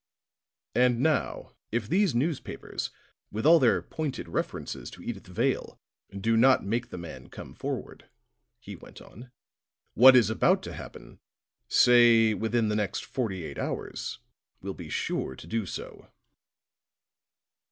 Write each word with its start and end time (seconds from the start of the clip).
"And 0.73 0.99
now 1.01 1.51
if 1.71 1.87
these 1.87 2.15
newspapers, 2.15 2.89
with 3.31 3.45
all 3.45 3.59
their 3.59 3.83
pointed 3.83 4.27
references 4.27 4.89
to 4.89 5.01
Edyth 5.03 5.27
Vale, 5.27 5.79
do 6.09 6.35
not 6.35 6.65
make 6.65 6.89
the 6.89 6.97
man 6.97 7.29
come 7.29 7.53
forward," 7.53 8.09
he 8.59 8.75
went 8.75 8.99
on, 8.99 9.29
"what 9.93 10.15
is 10.15 10.31
about 10.31 10.63
to 10.63 10.73
happen 10.73 11.19
say 11.67 12.33
within 12.33 12.67
the 12.67 12.75
next 12.75 13.05
forty 13.05 13.43
eight 13.43 13.59
hours 13.59 14.17
will 14.59 14.73
be 14.73 14.89
sure 14.89 15.35
to 15.35 15.45
do 15.45 15.67
so." 15.67 16.11